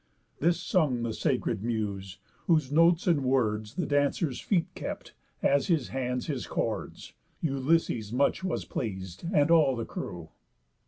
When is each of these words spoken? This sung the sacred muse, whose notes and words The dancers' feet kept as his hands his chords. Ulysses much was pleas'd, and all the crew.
This 0.39 0.59
sung 0.59 1.03
the 1.03 1.13
sacred 1.13 1.61
muse, 1.63 2.17
whose 2.47 2.71
notes 2.71 3.05
and 3.05 3.23
words 3.23 3.75
The 3.75 3.85
dancers' 3.85 4.41
feet 4.41 4.65
kept 4.73 5.13
as 5.43 5.67
his 5.67 5.89
hands 5.89 6.25
his 6.25 6.47
chords. 6.47 7.13
Ulysses 7.39 8.11
much 8.11 8.43
was 8.43 8.65
pleas'd, 8.65 9.25
and 9.31 9.51
all 9.51 9.75
the 9.75 9.85
crew. 9.85 10.29